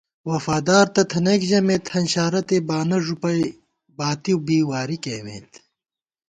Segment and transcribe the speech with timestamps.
[0.31, 3.41] وفادار تہ تھنَئیک ژَمېت، ہنشارَتے بانہ ݫُپَئ
[3.97, 5.49] باتی بی واری کېئیمېت